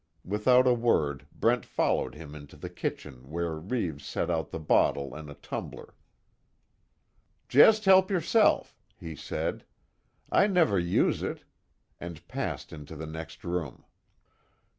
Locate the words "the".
2.57-2.71, 4.49-4.57, 12.95-13.05